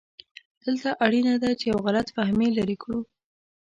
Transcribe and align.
دلته 0.63 0.89
اړینه 1.05 1.33
ده 1.43 1.49
چې 1.59 1.65
یو 1.71 1.79
غلط 1.85 2.07
فهمي 2.15 2.49
لرې 2.57 2.77
کړو. 2.83 2.99